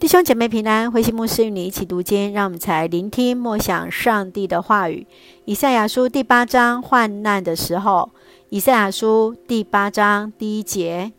[0.00, 5.06] 弟兄姐妹平安，慧馨牧师与你一起读经，让我们才聆听默想上帝的话语。
[5.44, 8.08] 以赛亚书第八章患难的时候，
[8.48, 11.12] 以赛亚书第八章第一节，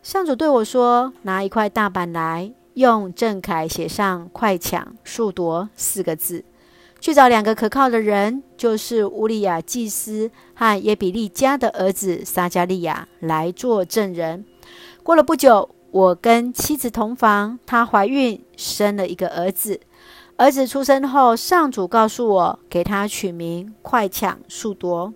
[0.00, 6.44] 上主对我说：“拿一块大板来，用正楷写上‘快抢速夺’四个字，
[7.00, 14.44] 去找两个可靠的人，就是乌利亚祭司和耶比利家的儿子撒迦利亚来做证人。”
[15.02, 15.73] 过了不久。
[15.94, 19.78] 我跟妻子同房，她怀孕生了一个儿子。
[20.36, 25.14] 儿子出生后，上主告诉我，给他取名“快抢速夺”。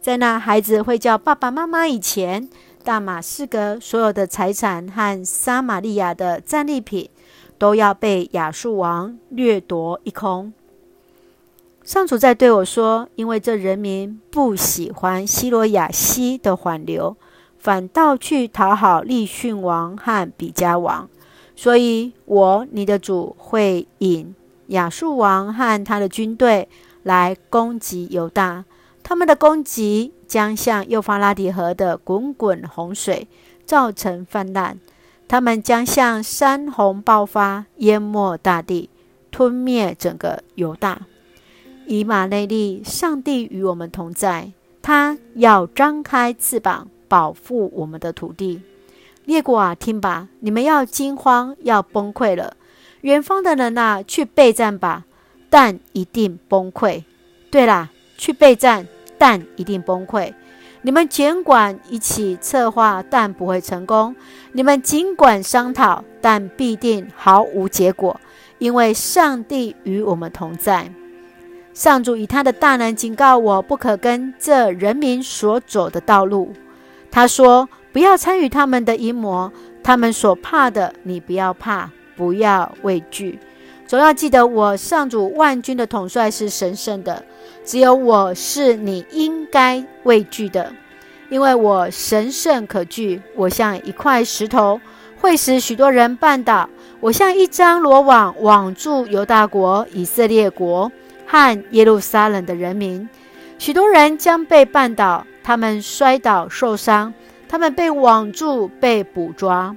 [0.00, 2.48] 在那孩子会叫爸爸妈妈以前，
[2.84, 7.10] 大马士革所有的财产和撒玛利亚的战利品，
[7.58, 10.52] 都要被亚述王掠夺一空。
[11.82, 17.16] 上主在对我说：“因为这人民不喜欢西罗亚西的缓流。”
[17.60, 21.08] 反倒去讨好利逊王和比加王，
[21.54, 24.34] 所以我你的主会引
[24.68, 26.66] 亚述王和他的军队
[27.02, 28.64] 来攻击犹大。
[29.02, 33.28] 他们的攻击将像幼发拉底河的滚滚洪水，
[33.66, 34.76] 造成泛滥；
[35.28, 38.88] 他们将像山洪爆发，淹没大地，
[39.30, 41.02] 吞灭整个犹大。
[41.86, 46.88] 以马内利，上帝与我们同在，他要张开翅膀。
[47.10, 48.62] 保护我们的土地，
[49.24, 50.28] 列国啊，听吧！
[50.38, 52.56] 你们要惊慌，要崩溃了。
[53.00, 55.04] 远方的人呐，去备战吧，
[55.50, 57.02] 但一定崩溃。
[57.50, 58.86] 对啦，去备战，
[59.18, 60.32] 但一定崩溃。
[60.82, 64.14] 你们尽管一起策划，但不会成功；
[64.52, 68.20] 你们尽管商讨，但必定毫无结果，
[68.58, 70.92] 因为上帝与我们同在。
[71.74, 76.52] 上主以他的大能警告我，不可跟这人民所走的道路。
[77.10, 79.50] 他说：“不要参与他们的阴谋，
[79.82, 83.38] 他们所怕的，你不要怕，不要畏惧。
[83.86, 87.24] 总要记得，我上主万军的统帅是神圣的，
[87.64, 90.72] 只有我是你应该畏惧的，
[91.28, 93.20] 因为我神圣可惧。
[93.34, 94.80] 我像一块石头，
[95.20, 96.68] 会使许多人绊倒；
[97.00, 100.92] 我像一张罗网，网住犹大国、以色列国
[101.26, 103.08] 和耶路撒冷的人民，
[103.58, 107.12] 许多人将被绊倒。”他们摔倒受伤，
[107.48, 109.76] 他们被网住，被捕抓。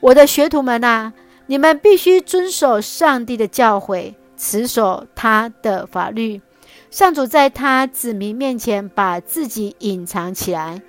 [0.00, 1.12] 我的学徒们啊，
[1.46, 6.40] 你们必须遵守上帝的教诲，持守他的法律。
[6.90, 10.80] 上主在他子民面前把自己隐藏起来，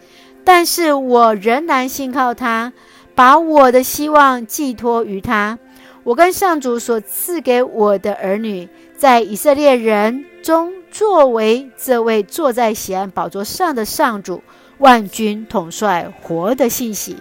[0.46, 2.72] 但是我仍然信靠他，
[3.14, 5.60] 把我的希望寄托于他。
[6.06, 10.74] 我跟上主所赐给我的儿女，在以色列人中。
[10.92, 14.42] 作为这位坐在喜安宝座上的上主，
[14.80, 17.16] 万军统帅活的信息，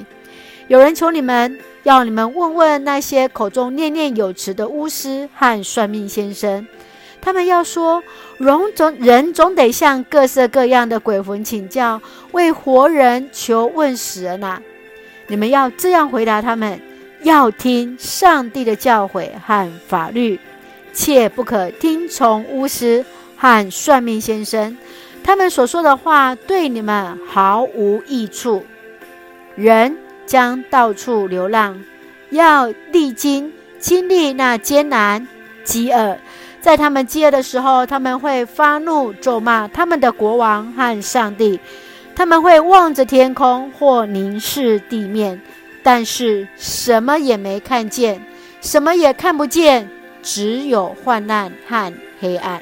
[0.69, 6.66] 有人求你们，要你们问问那些口中念念有词的巫师和算命先生，
[7.21, 8.03] 他们要说，
[8.39, 12.00] 人总人总得向各色各样的鬼魂请教，
[12.33, 14.62] 为活人求问死人啊！
[15.27, 16.81] 你们要这样回答他们：
[17.22, 20.41] 要听上帝的教诲和法律，
[20.98, 23.04] 切不可听从巫师。
[23.41, 24.76] 和算命先生，
[25.22, 28.64] 他们所说的话对你们毫无益处。
[29.54, 31.81] 人将到处流浪，
[32.31, 35.28] 要历经经历那艰难、
[35.62, 36.19] 饥饿。
[36.60, 41.60] 在他们饥饿的时候，他们会发怒咒骂他们的国王和上帝。
[42.16, 45.41] 他们会望着天空或凝视地面，
[45.84, 48.20] 但是什么也没看见，
[48.60, 49.88] 什么也看不见，
[50.31, 51.91] 只有患难和
[52.21, 52.61] 黑暗。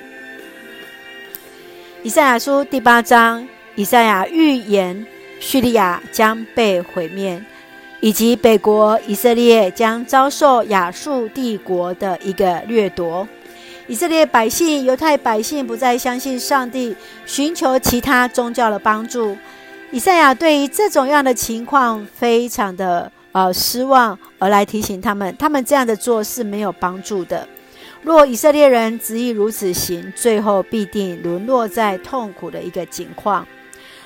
[2.05, 5.05] 以赛亚书第八章，以赛亚预言
[5.41, 7.45] 叙利亚将被毁灭，
[7.99, 13.27] 以及北国以色列将遭受亚述帝国的一个掠夺。
[13.89, 16.95] 以色列百姓、犹太百姓不再相信上帝，
[17.27, 19.37] 寻求其他宗教的帮助。
[19.91, 27.49] 以赛亚对于这种样的情况非常的呃失望，而来提醒他们，他们这样的做是没有帮助的。
[28.07, 33.45] 若以色列人执意如此行，最后必定沦落在痛苦的一个境况。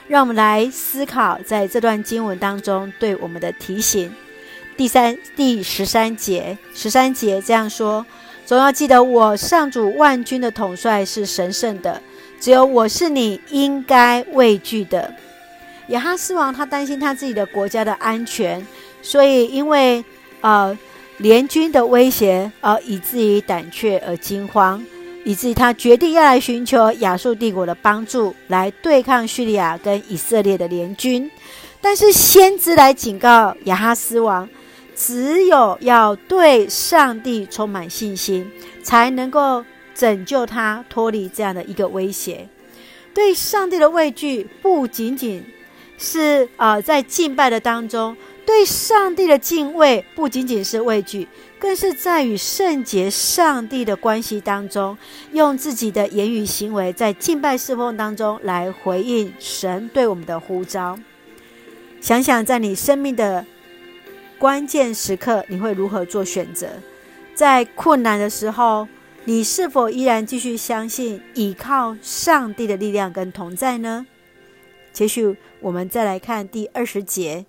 [0.09, 4.11] 让我们来思考在这段经文当中对我们的提醒。
[4.75, 8.07] 第三、第十三节，十三节这样说：
[8.47, 12.01] 总要记得，我上主万军的统帅是神圣的，
[12.41, 15.15] 只有我是你应该畏惧的。
[15.89, 18.67] 亚哈斯王他担心他自己的国家的安全，
[19.03, 20.03] 所以因为
[20.41, 20.79] 呃。
[21.21, 24.83] 联军的威胁，而以至于胆怯而惊慌，
[25.23, 31.31] 以至于他决定要来寻求亚述帝国的帮助，来对抗叙利亚跟以色列的联军。
[31.83, 34.49] 但是先知来警告亚哈斯王，
[34.97, 38.51] 只有要对上帝充满信心，
[38.83, 39.63] 才能够
[39.95, 42.49] 拯救他脱离这样的一个威胁。
[43.13, 45.45] 对上帝的畏惧，不仅仅
[45.99, 48.17] 是啊、呃，在敬拜的当中，
[48.51, 54.99] 对上帝的敬畏，不仅仅是畏惧，更是在与圣洁上帝的关系当中，
[55.33, 60.99] 用自己的言语行为，在敬拜侍奉当中来回应神对我们的呼召。
[62.01, 63.47] 想想在你生命的
[64.37, 66.71] 关键时刻，你会如何做选择？
[67.33, 68.89] 在困难的时候，
[69.27, 74.05] 你是否依然继续相信、倚靠上帝的力量跟同在呢？
[74.93, 77.47] 接续我们再来看第二十节，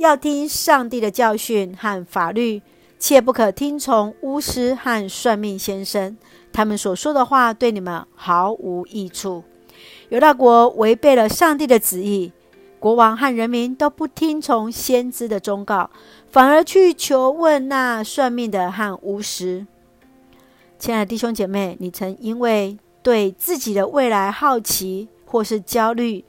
[0.00, 2.62] 要听上帝的教训和法律，
[2.98, 6.16] 切不可听从巫师和算命先生，
[6.50, 9.44] 他们所说的话对你们毫无益处。
[10.08, 12.32] 犹大国违背了上帝的旨意。
[12.78, 15.90] 国王和人民都不听从先知的忠告，
[16.30, 19.66] 反而去求问那算命的和巫师。
[20.78, 26.24] 亲爱的弟兄姐妹，你曾因为对自己的未来好奇或是焦虑，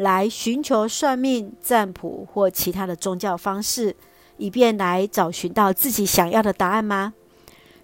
[0.00, 3.94] 来寻求算命、占卜或其他的宗教方式，
[4.38, 7.12] 以便来找寻到自己想要的答案吗？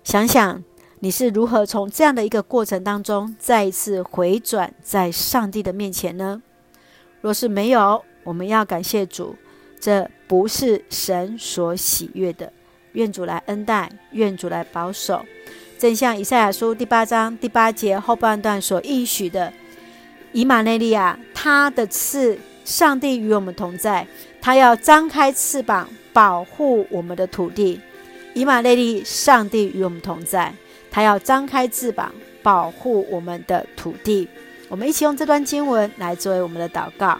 [0.03, 0.65] 想想
[1.01, 6.43] 你是如何从这样的一个过程当中，再一次回转在上帝的面前呢？
[7.21, 9.37] 若是没有，我们要感谢主，
[9.79, 12.51] 这不是神所喜悦的。
[12.93, 15.23] 愿主来恩待，愿主来保守。
[15.79, 19.53] 正像以赛亚书第八章第八节后半段所应许的，
[20.37, 24.07] 以马内利啊，他的刺，上帝与我们同在，
[24.39, 27.81] 他要张开翅膀保护我们的土地。
[28.35, 30.53] 以马内利，上帝与我们同在，
[30.91, 32.13] 他要张开翅膀
[32.43, 34.29] 保护我们的土地。
[34.69, 37.19] 我们一起用这段经文来作为我们的祷告。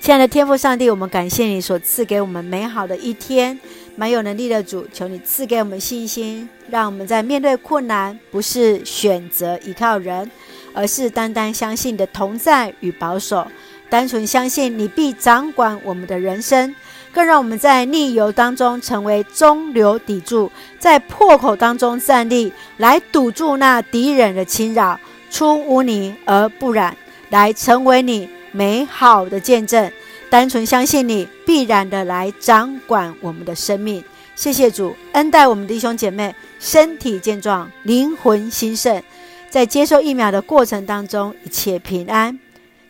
[0.00, 3.58] 亲爱的天父上帝，我们感谢你所赐给我们美好的一天，
[3.96, 10.30] 满有能力的主，求你赐给我们信心，让我们在面对困难，不是选择依靠人，
[10.78, 13.44] 而是单单相信你的同在与保守，
[13.90, 16.72] 单纯相信你必掌管我们的人生。
[17.12, 25.00] 更让我们在逆流当中成为中流砥柱，在破口当中站立，来堵住那敌人的侵扰。
[25.32, 26.96] 出污泥而不染，
[27.30, 29.90] 来成为你美好的见证。
[30.30, 34.04] 单纯相信你必然的来掌管我们的生命。
[34.36, 39.02] 谢谢主恩待我们弟兄姐妹，身体健壮，灵魂兴盛，
[39.50, 42.38] 在接受疫苗的过程当中一切平安。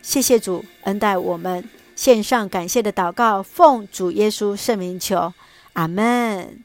[0.01, 1.63] 谢谢主恩待我们，
[1.95, 5.33] 献上感谢的祷告，奉主耶稣圣名求，
[5.73, 6.63] 阿门。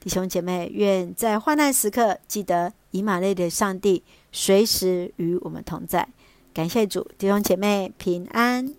[0.00, 6.08] 弟兄姐妹，愿在患难时刻记得以马内的上帝随时与我们同在，
[6.52, 8.74] 感谢主，弟兄姐妹平安。